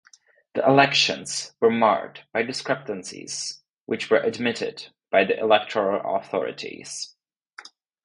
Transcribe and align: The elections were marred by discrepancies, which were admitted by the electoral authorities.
The 0.55 0.65
elections 0.67 1.51
were 1.59 1.69
marred 1.69 2.23
by 2.33 2.41
discrepancies, 2.41 3.61
which 3.85 4.09
were 4.09 4.17
admitted 4.17 4.87
by 5.11 5.25
the 5.25 5.37
electoral 5.39 6.15
authorities. 6.15 7.15